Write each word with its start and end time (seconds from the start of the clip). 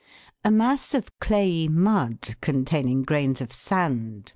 A 0.43 0.49
mass 0.49 0.95
of 0.95 1.15
clayey 1.19 1.67
mud, 1.67 2.35
containing 2.41 3.03
grains 3.03 3.39
of 3.39 3.53
sand, 3.53 4.29
Fig. 4.29 4.29